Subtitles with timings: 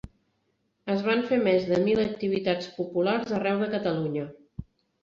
[0.93, 4.31] Es van fer més de mil activitats populars arreu de Catalunya.